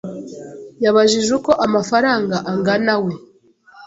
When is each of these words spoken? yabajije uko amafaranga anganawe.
yabajije 0.83 1.29
uko 1.37 1.51
amafaranga 1.65 2.35
anganawe. 2.51 3.13